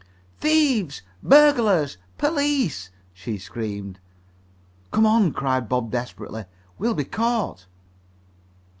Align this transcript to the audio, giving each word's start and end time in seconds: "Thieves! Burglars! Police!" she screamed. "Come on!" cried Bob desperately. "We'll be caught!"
"Thieves! 0.39 1.03
Burglars! 1.21 1.99
Police!" 2.17 2.89
she 3.13 3.37
screamed. 3.37 3.99
"Come 4.89 5.05
on!" 5.05 5.31
cried 5.31 5.69
Bob 5.69 5.91
desperately. 5.91 6.45
"We'll 6.79 6.95
be 6.95 7.05
caught!" 7.05 7.67